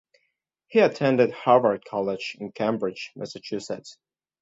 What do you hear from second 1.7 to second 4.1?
College in Cambridge, Massachusetts.